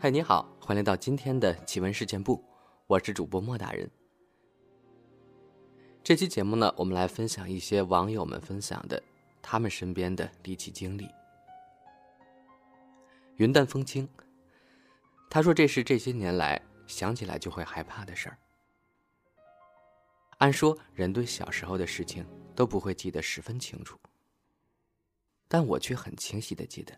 [0.00, 2.40] 嗨，你好，欢迎来到今天的奇闻事件部，
[2.86, 3.90] 我是主播莫大人。
[6.04, 9.02] 这期节目呢，我们来分享一些网友们分享的
[9.42, 11.08] 他们身边的离奇经历。
[13.38, 14.08] 云淡风轻，
[15.28, 18.38] 他说这是这些年来想起来就会害怕的事儿。
[20.38, 22.24] 按说人对小时候的事情
[22.54, 23.98] 都不会记得十分清楚，
[25.48, 26.96] 但我却很清晰的记得，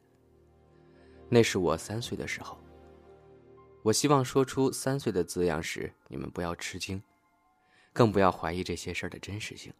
[1.30, 2.59] 那是我三岁的时候。
[3.82, 7.02] 我希望说出“三岁”的字样时，你们不要吃惊，
[7.92, 9.72] 更不要怀疑这些事儿的真实性。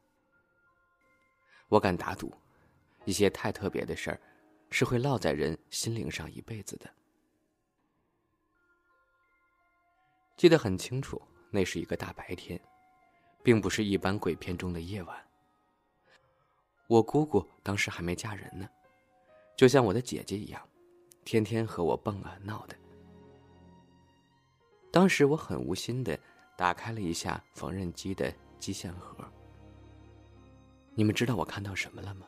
[1.69, 2.33] 我敢打赌，
[3.05, 4.21] 一些太特别的事儿，
[4.71, 6.91] 是会烙在人心灵上一辈子的。
[10.37, 11.21] 记得很清楚，
[11.51, 12.59] 那是一个大白天，
[13.43, 15.29] 并不是一般鬼片中的夜晚。
[16.89, 18.67] 我姑姑当时还没嫁人呢，
[19.57, 20.67] 就像我的姐姐一样，
[21.23, 22.75] 天天和我蹦啊闹的。
[24.93, 26.19] 当时我很无心的
[26.57, 29.25] 打开了一下缝纫机的机线盒，
[30.95, 32.27] 你们知道我看到什么了吗？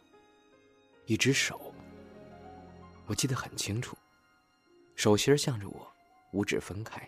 [1.07, 1.61] 一只手。
[3.07, 3.97] 我记得很清楚，
[4.95, 5.93] 手心向着我，
[6.33, 7.07] 五指分开，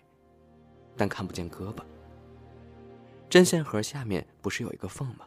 [0.97, 1.83] 但看不见胳膊。
[3.31, 5.27] 针线盒下面不是有一个缝吗？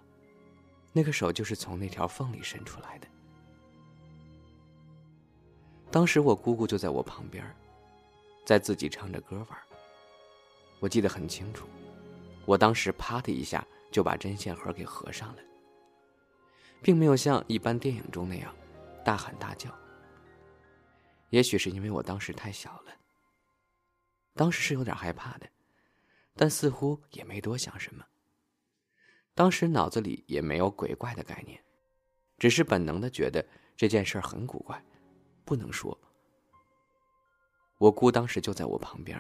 [0.92, 3.08] 那个手就是从那条缝里伸出来的。
[5.90, 7.46] 当时我姑姑就在我旁边，
[8.46, 9.67] 在自己唱着歌玩。
[10.80, 11.68] 我记得很清楚，
[12.46, 15.42] 我当时啪的一下就把针线盒给合上了，
[16.84, 18.56] 并没有像一般电影中那样
[19.04, 19.76] 大喊大叫。
[21.32, 22.96] 也许是因为我当时太小了，
[24.36, 25.50] 当时是有点害怕的，
[26.36, 28.06] 但似乎也没多想什么。
[29.34, 31.60] 当时脑子里也没有鬼怪的概念，
[32.38, 33.44] 只是本能的觉得
[33.76, 34.80] 这件事很古怪，
[35.44, 36.00] 不能说。
[37.80, 39.20] 我姑当时就在我旁边。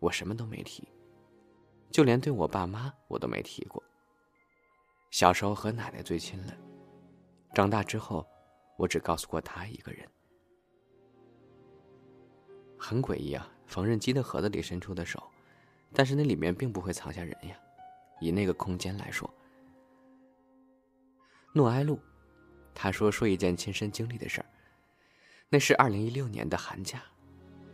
[0.00, 0.86] 我什么都没提，
[1.90, 3.82] 就连对我爸妈我都没提过。
[5.10, 6.56] 小时候和奶奶最亲了，
[7.54, 8.26] 长大之后，
[8.76, 10.06] 我只告诉过她一个人。
[12.78, 13.50] 很诡异啊！
[13.66, 15.22] 缝纫机的盒子里伸出的手，
[15.92, 17.58] 但是那里面并不会藏下人呀。
[18.20, 19.28] 以那个空间来说，
[21.52, 22.00] 诺埃路，
[22.74, 24.46] 他说说一件亲身经历的事儿。
[25.48, 27.02] 那是二零一六年的寒假，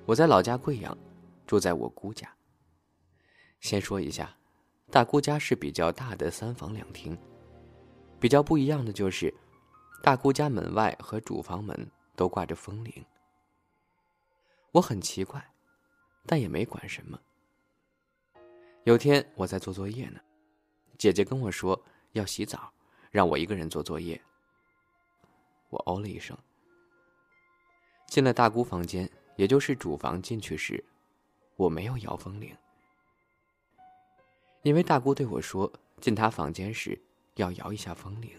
[0.06, 0.96] 我在老家贵阳。
[1.46, 2.33] 住在我姑家。
[3.64, 4.36] 先说一下，
[4.90, 7.16] 大姑家是比较大的三房两厅。
[8.20, 9.32] 比较不一样的就是，
[10.02, 12.92] 大姑家门外和主房门都挂着风铃。
[14.70, 15.42] 我很奇怪，
[16.26, 17.18] 但也没管什么。
[18.82, 20.20] 有天我在做作业呢，
[20.98, 21.82] 姐姐跟我说
[22.12, 22.70] 要洗澡，
[23.10, 24.20] 让我一个人做作业。
[25.70, 26.36] 我哦了一声，
[28.08, 30.84] 进了大姑房间，也就是主房进去时。
[31.56, 32.54] 我没有摇风铃，
[34.64, 35.70] 因为大姑对我说，
[36.00, 36.98] 进她房间时
[37.34, 38.30] 要摇一下风铃。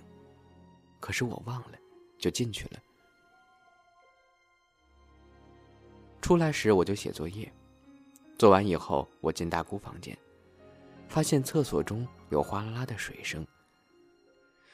[0.99, 1.77] 可是我忘了，
[2.17, 2.79] 就进去了。
[6.21, 7.51] 出来时我就写作业，
[8.39, 10.17] 做完以后我进大姑房间，
[11.07, 13.45] 发现厕所中有哗啦啦的水声。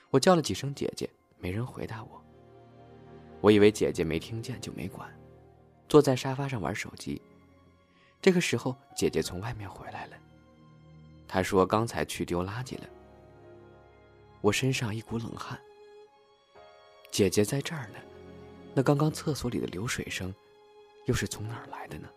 [0.10, 2.24] 我叫了几声姐姐，没人回答我。
[3.42, 5.14] 我以为姐姐没听见，就没管，
[5.90, 7.22] 坐在沙发上玩手机。
[8.22, 10.16] 这个时候，姐姐从外面回来了。
[11.32, 12.90] 她说：“刚才去丢垃圾了。”
[14.42, 15.58] 我身上一股冷汗。
[17.10, 18.00] 姐姐在这儿呢，
[18.76, 20.34] 那刚刚厕所里的流水声，
[21.06, 22.10] 又是从哪儿来的呢？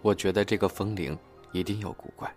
[0.00, 1.18] 我觉得这个风铃
[1.52, 2.34] 一定有古怪。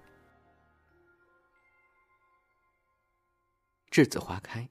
[3.90, 4.68] 栀子花开，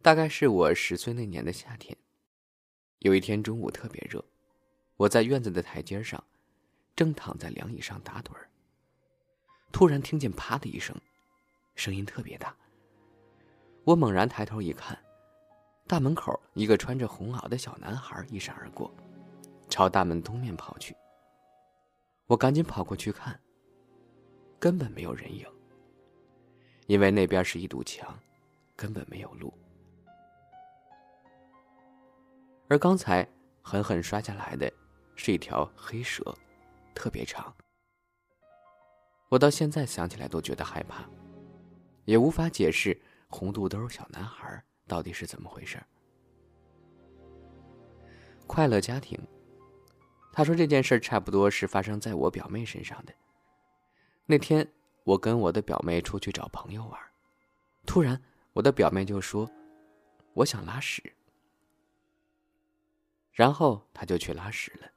[0.00, 1.96] 大概是我十岁那年的夏天。
[3.00, 4.24] 有一天中午特别热，
[4.94, 6.22] 我在院子的台阶上，
[6.94, 8.48] 正躺在凉椅上打盹儿。
[9.72, 10.94] 突然听见“啪”的一声，
[11.74, 12.54] 声音特别大。
[13.84, 14.98] 我猛然抬头一看，
[15.86, 18.92] 大门口一个穿着红袄的小男孩一闪而过，
[19.68, 20.94] 朝大门东面跑去。
[22.26, 23.38] 我赶紧跑过去看，
[24.58, 25.46] 根本没有人影，
[26.86, 28.16] 因为那边是一堵墙，
[28.76, 29.52] 根本没有路。
[32.68, 33.26] 而刚才
[33.60, 34.72] 狠狠摔下来的，
[35.16, 36.34] 是一条黑蛇，
[36.94, 37.54] 特别长。
[39.28, 41.08] 我到现在想起来都觉得害怕，
[42.04, 45.82] 也无法解释红肚兜小男孩到底是怎么回事。
[48.46, 49.18] 快乐家庭，
[50.32, 53.14] 他说这件事差不多是发生在我表妹身上的。
[54.26, 54.70] 那天
[55.04, 57.00] 我跟我的表妹出去找朋友玩，
[57.86, 58.20] 突然
[58.52, 59.50] 我的表妹就说
[60.34, 61.02] ：“我想拉屎。”
[63.32, 64.91] 然后他就去拉屎了。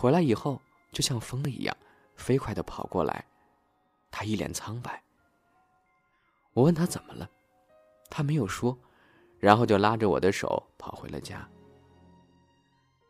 [0.00, 0.58] 回来以后，
[0.92, 1.76] 就像疯了一样，
[2.16, 3.22] 飞快的跑过来，
[4.10, 5.02] 他一脸苍白。
[6.54, 7.28] 我问他怎么了，
[8.08, 8.74] 他没有说，
[9.38, 11.46] 然后就拉着我的手跑回了家。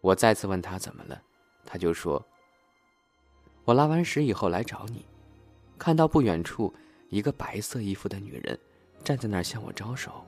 [0.01, 1.23] 我再次问他怎么了，
[1.65, 2.21] 他就说
[3.65, 5.07] ：“我拉完屎以后来找你，
[5.79, 6.75] 看到不远处
[7.09, 8.59] 一个白色衣服的女人
[9.05, 10.27] 站在那儿向我招手，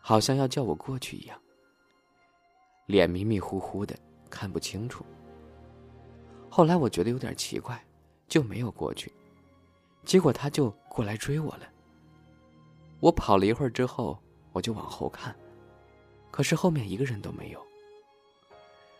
[0.00, 1.38] 好像要叫我过去一样。
[2.86, 3.94] 脸迷迷糊糊的，
[4.30, 5.04] 看不清楚。
[6.56, 7.78] 后来我觉得有点奇怪，
[8.28, 9.12] 就没有过去。
[10.06, 11.68] 结果他就过来追我了。
[12.98, 14.18] 我跑了一会儿之后，
[14.54, 15.36] 我就往后看，
[16.30, 17.62] 可是后面一个人都没有。”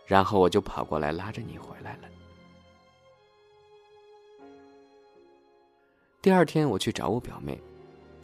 [0.05, 2.09] 然后我就跑过来拉着你回来了。
[6.21, 7.59] 第二天我去找我表妹，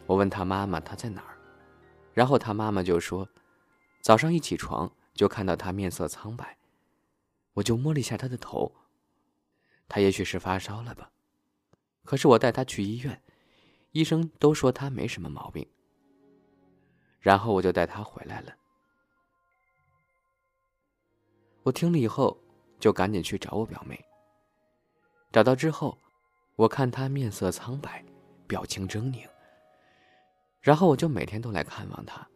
[0.05, 1.35] 我问她妈妈她在哪儿，
[2.13, 3.27] 然后她妈妈就说，
[3.99, 6.55] 早上一起床就看到她面色苍白，
[7.53, 8.71] 我就摸了一下她的头，
[9.93, 11.11] 他也许是发烧了吧，
[12.03, 13.21] 可是我带他去医院，
[13.91, 15.69] 医生都说他没什么毛病。
[17.19, 18.51] 然后我就带他回来了。
[21.61, 22.35] 我听了以后，
[22.79, 24.03] 就赶紧去找我表妹。
[25.31, 25.95] 找到之后，
[26.55, 28.03] 我看她面色苍白，
[28.47, 29.29] 表情狰狞。
[30.59, 32.27] 然后我就每天都来看望她。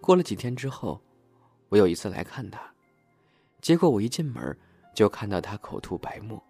[0.00, 1.02] 过了几天之后，
[1.68, 2.74] 我有一次来看她，
[3.60, 4.58] 结果我一进门
[4.98, 6.42] 就看到他口吐白沫，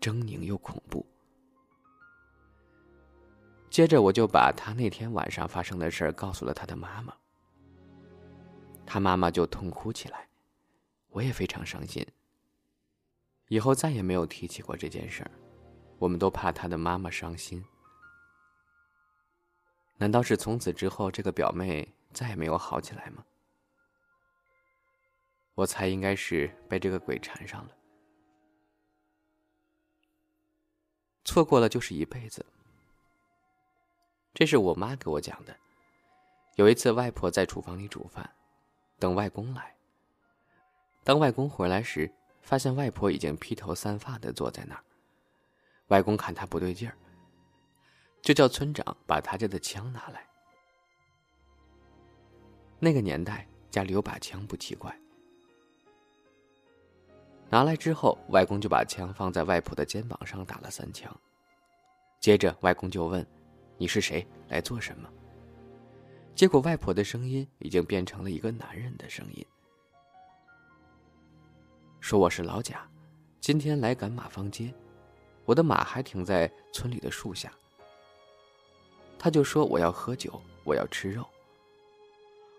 [0.00, 1.04] 狰狞又恐怖。
[3.68, 7.14] 接着我就把他那天晚上发生的事儿告诉了他的妈妈。
[8.86, 10.26] 他妈妈就痛哭起来。
[11.10, 12.02] 我也非常伤心。
[13.48, 15.30] 以后再也没有提起过这件事儿，
[15.98, 17.62] 我们都怕他的妈妈伤心。
[19.98, 23.22] 难道是从此之后，这个表妹再也没有好起来吗？
[25.54, 27.70] 我猜应该是被这个鬼缠上了。
[31.24, 32.44] 错过了就是一辈子。
[34.34, 35.56] 这是我妈给我讲的。
[36.56, 38.28] 有一次，外婆在厨房里煮饭，
[38.98, 39.74] 等外公来。
[41.02, 42.12] 当外公回来时，
[42.42, 44.84] 发现外婆已经披头散发的坐在那儿。
[45.88, 46.96] 外公看他不对劲儿，
[48.22, 50.26] 就叫村长把他家的枪拿来。
[52.78, 54.96] 那个年代家里有把枪不奇怪。
[57.54, 61.08] 拿来之后，外公就把枪放在外婆的肩膀上打了三枪。
[62.18, 63.24] 接着，外公就问
[63.78, 64.26] ：“你是谁？
[64.48, 65.08] 来做什么？”
[66.34, 69.46] 结果，外婆的声音已经变成了一个男人的声音。
[72.00, 72.84] 说我是老贾，
[73.38, 74.74] 今天来赶马坊街，
[75.44, 77.52] 我的马还停在村里的树下。
[79.16, 81.24] 他就说我要喝酒，我要吃肉。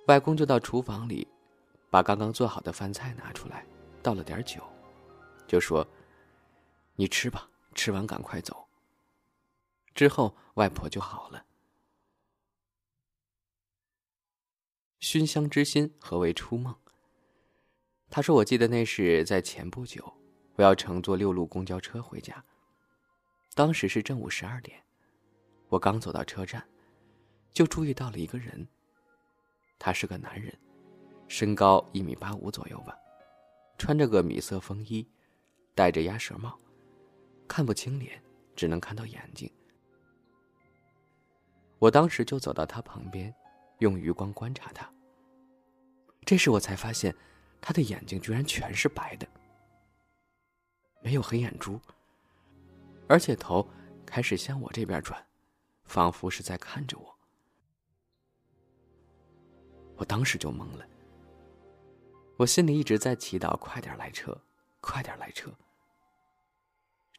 [0.07, 1.27] 外公就到厨房里，
[1.89, 3.65] 把刚刚做好的饭菜拿出来，
[4.01, 4.61] 倒了点酒，
[5.47, 5.87] 就说
[6.95, 8.67] ：“你吃吧，吃完赶快走。”
[9.95, 11.45] 之后外婆就好了。
[14.99, 16.75] 熏香之心，何为初梦？
[18.09, 20.13] 他说：“我记得那是在前不久，
[20.55, 22.43] 我要乘坐六路公交车回家。
[23.53, 24.83] 当时是正午十二点，
[25.69, 26.67] 我刚走到车站，
[27.51, 28.67] 就注意到了一个人。
[29.77, 30.57] 他是个男人，
[31.27, 32.97] 身高一米八五左右吧，
[33.77, 35.07] 穿着个米色风衣，
[35.75, 36.57] 戴着鸭舌帽，
[37.47, 38.19] 看不清脸，
[38.55, 39.47] 只能看到眼睛。
[41.77, 43.31] 我当时就走到他旁边，
[43.79, 44.91] 用余光观察他。
[46.25, 47.15] 这时我才发现。”
[47.61, 49.27] 他的眼睛居然全是白的，
[51.01, 51.81] 没有黑眼珠，
[53.09, 53.67] 而且头
[54.05, 55.25] 开始向我这边转，
[55.85, 57.19] 仿佛是在看着我。
[59.95, 60.85] 我当时就懵了，
[62.37, 64.39] 我心里一直在祈祷快点来车，
[64.79, 65.51] 快点来车。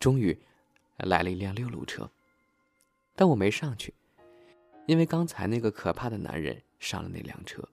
[0.06, 0.40] 终于，
[0.98, 2.08] 来了一辆六路车，
[3.16, 3.92] 但我没上去，
[4.86, 7.68] 因为刚才那个可怕的男人上了那辆车。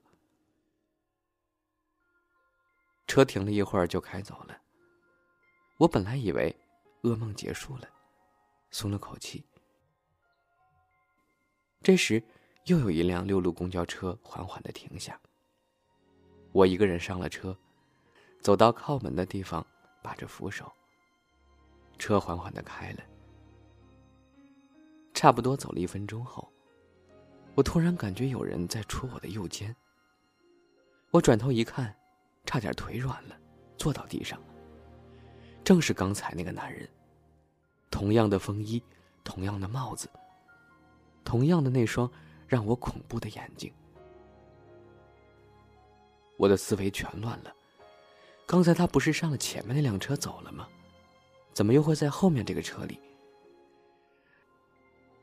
[3.06, 4.60] 车停了一会儿就开走了。
[5.76, 6.52] 我本来以为
[7.02, 7.88] 噩梦结束了，
[8.72, 9.44] 松了口气。
[11.82, 12.20] 这时，
[12.64, 15.20] 又有一辆六路公交车缓缓的停下。
[16.50, 17.56] 我一个人上了车，
[18.40, 19.64] 走到靠门的地方，
[20.02, 20.72] 把着扶手。
[21.98, 23.00] 车缓缓的开了。
[25.12, 26.48] 差不多走了一分钟后，
[27.54, 29.74] 我突然感觉有人在戳我的右肩。
[31.10, 31.94] 我转头一看。
[32.46, 33.34] 差点腿软了，
[33.78, 34.38] 坐到地上。
[35.64, 36.86] 正是刚才那个男人，
[37.90, 38.82] 同样的风衣，
[39.24, 40.10] 同样的帽子，
[41.24, 42.08] 同样的那双
[42.46, 43.72] 让我恐怖的眼睛。
[46.36, 47.50] 我的思维全乱了。
[48.44, 50.68] 刚才他不是上了前面那辆车走了吗？
[51.54, 53.00] 怎么又会在后面这个车里？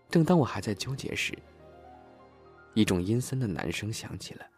[0.09, 1.37] 正当我还在纠结时，
[2.73, 4.49] 一种阴森的男声响起了：“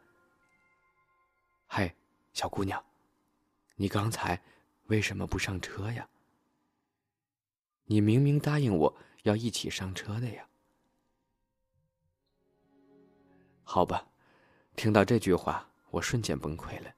[1.66, 1.94] 嗨，
[2.32, 2.82] 小姑娘，
[3.76, 4.40] 你刚才
[4.86, 6.08] 为什么不上车呀？
[7.86, 10.48] 你明明答应我要一起上车的呀。”
[13.66, 14.08] 好吧，
[14.76, 16.94] 听到这句话，我瞬间崩溃了。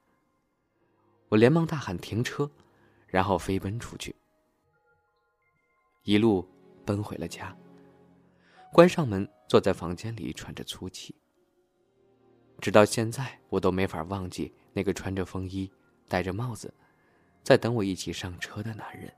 [1.28, 2.50] 我连忙大喊停车，
[3.06, 4.14] 然后飞奔出去，
[6.06, 6.48] 一路
[6.84, 7.54] 奔回了家。
[8.72, 11.12] 关上门，坐在房间里喘着粗气。
[12.60, 15.68] 直到现在，我都没法忘记那个穿着风衣、
[16.06, 16.72] 戴着帽子，
[17.42, 19.12] 在等我一起上车的男人。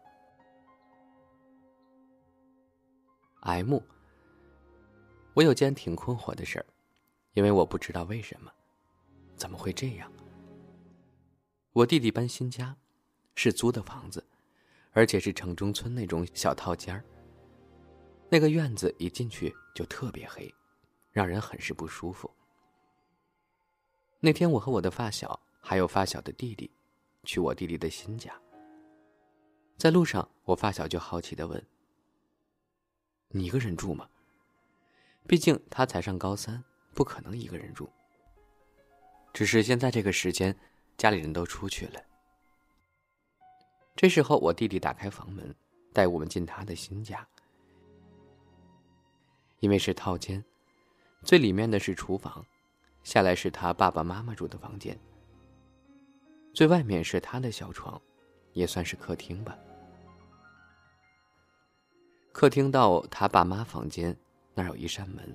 [3.40, 3.80] M，
[5.34, 6.64] 我有件挺困惑的事儿，
[7.34, 8.50] 因为我不知道为什么，
[9.36, 10.10] 怎么会这样。
[11.74, 12.74] 我弟弟搬新家，
[13.34, 14.24] 是租的房子，
[14.92, 17.04] 而且是城中村那种小套间儿。
[18.28, 20.52] 那个院子一进去就特别黑，
[21.10, 22.30] 让人很是不舒服。
[24.20, 26.70] 那天我和我的发小还有发小的弟弟，
[27.24, 28.32] 去我弟弟的新家。
[29.76, 31.64] 在路上，我发小就好奇的问
[33.28, 34.08] ：“你一个人住吗？”
[35.26, 36.62] 毕竟他才上高三，
[36.94, 37.88] 不可能一个人住。
[39.32, 40.56] 只是现在这个时间。
[40.96, 42.02] 家里人都出去了。
[43.98, 45.52] 这时候，我弟弟打开房门，
[45.92, 47.26] 带我们进他的新家。
[49.58, 50.44] 因为是套间，
[51.24, 52.46] 最里面的是厨房，
[53.02, 54.96] 下来是他爸爸妈妈住的房间。
[56.54, 58.00] 最外面是他的小床，
[58.52, 59.58] 也算是客厅吧。
[62.30, 64.16] 客厅到他爸妈房间
[64.54, 65.34] 那儿有一扇门，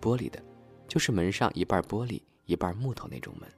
[0.00, 0.42] 玻璃的，
[0.88, 3.48] 就是门上一半玻璃一半木头那种门。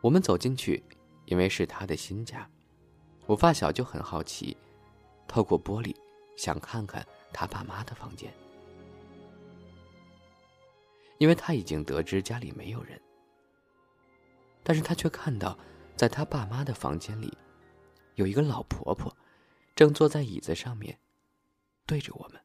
[0.00, 0.80] 我们走进去，
[1.26, 2.48] 因为是他的新家，
[3.26, 4.56] 我发小就很好奇，
[5.26, 5.94] 透过玻璃
[6.36, 8.32] 想看看他爸妈的房间，
[11.18, 13.00] 因为他已经得知家里没有人，
[14.62, 15.58] 但是他却看到，
[15.96, 17.32] 在他爸妈的房间里，
[18.16, 19.16] 有一个老婆婆，
[19.74, 20.98] 正坐在椅子上面，
[21.86, 22.40] 对着我们，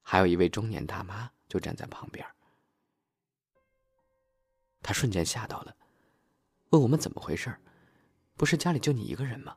[0.00, 2.26] 还有一位中年大妈就站在旁边。
[4.82, 5.76] 他瞬间吓到了，
[6.72, 7.54] 问我们怎么回事
[8.34, 9.54] 不是家里就你一个人吗？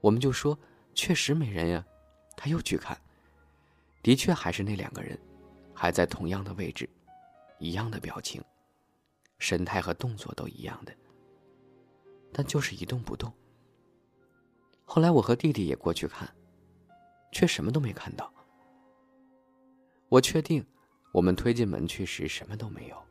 [0.00, 0.56] 我们就说
[0.94, 1.84] 确实没人呀。
[2.36, 2.96] 他又去看，
[4.02, 5.18] 的确还是那两个人，
[5.74, 6.88] 还在同样的位置，
[7.58, 8.40] 一样的表情，
[9.38, 10.94] 神态和动作都一样的，
[12.32, 13.32] 但就是一动不动。
[14.84, 16.32] 后来我和弟弟也过去看，
[17.32, 18.32] 却什么都没看到。
[20.08, 20.64] 我确定。
[21.12, 23.02] 我们推进门去时，什么都没有。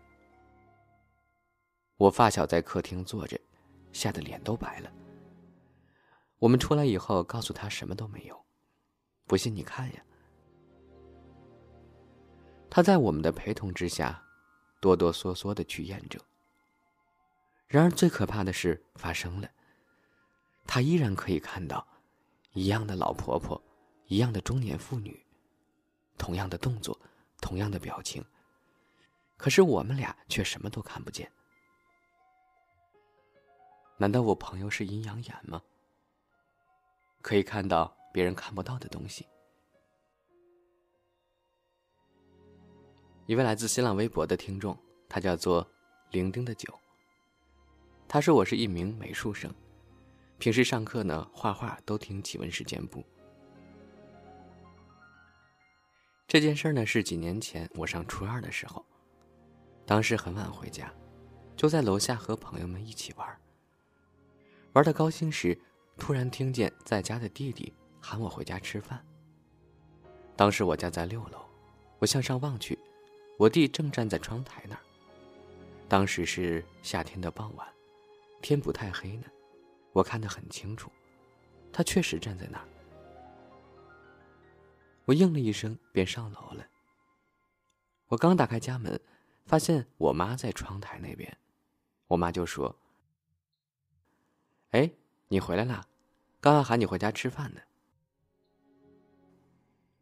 [1.98, 3.40] 我发小在客厅坐着，
[3.92, 4.92] 吓得脸都白了。
[6.38, 8.46] 我们出来以后，告诉他什么都没有。
[9.26, 10.04] 不信你看呀。
[12.70, 14.22] 他在我们的陪同之下，
[14.82, 16.22] 哆哆嗦嗦的去验证。
[17.68, 19.50] 然而最可怕的事发生了，
[20.68, 21.88] 他依然可以看到，
[22.54, 23.62] 一样的老婆婆，
[24.08, 25.26] 一样的中年妇女，
[26.18, 27.00] 同样的动作。
[27.42, 28.26] 同样的表情，
[29.38, 31.30] 可是我们俩却什么都看不见。
[33.98, 35.62] 难道我朋友是阴阳眼吗？
[37.22, 39.26] 可以看到别人看不到的东西。
[43.26, 44.78] 一位来自新浪微博的听众，
[45.10, 45.66] 他叫做
[46.12, 46.72] 伶仃的酒。
[48.08, 49.52] 他说我是一名美术生，
[50.38, 53.04] 平时上课呢画画都听启文时间部。
[56.28, 58.86] 这件事呢是几年前我上初二的时候，
[59.86, 60.94] 当时很晚回家，
[61.56, 63.42] 就在楼下和朋友们一起玩。
[64.76, 65.58] 玩的高兴时，
[65.98, 69.02] 突然听见在家的弟弟喊我回家吃饭。
[70.36, 71.46] 当时我家在六楼，
[71.98, 72.78] 我向上望去，
[73.40, 74.82] 我弟正站在窗台那儿。
[75.88, 77.66] 当时是夏天的傍晚，
[78.42, 79.28] 天不太黑呢，
[79.94, 80.92] 我看得很清楚，
[81.72, 82.68] 他确实站在那儿。
[85.06, 86.68] 我应了一声，便上楼了。
[88.08, 89.00] 我刚打开家门，
[89.46, 91.38] 发现我妈在窗台那边，
[92.08, 92.76] 我妈就说
[94.76, 94.92] ：“哎，
[95.30, 95.86] 你回来啦，
[96.42, 97.62] 刚刚喊你回家吃饭呢。”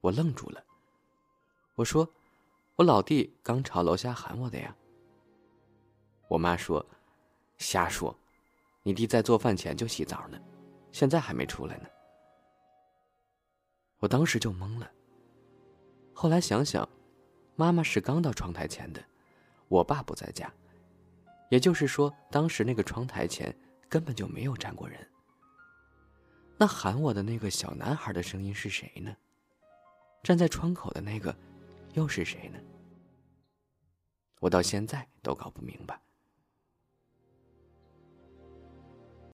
[0.01, 0.63] 我愣住了，
[1.75, 2.11] 我说
[2.77, 4.75] ：“我老弟刚朝楼下喊我的呀。”
[6.27, 6.83] 我妈说
[7.59, 8.17] ：“瞎说，
[8.81, 10.41] 你弟在做饭前就洗澡呢，
[10.91, 11.87] 现在还没出来呢。”
[14.01, 14.91] 我当时就懵了，
[16.15, 16.89] 后来想想，
[17.55, 19.05] 妈妈是刚到窗台前的，
[19.67, 20.51] 我爸不在家，
[21.49, 23.55] 也就是说，当时那个窗台前
[23.93, 25.07] 根本就没有站过人。
[26.57, 29.15] 那喊我的那个小男孩的声音是谁呢？
[30.23, 31.35] 站在窗口的那个
[31.93, 32.59] 又是谁呢？
[34.39, 36.01] 我到现在都搞不明白。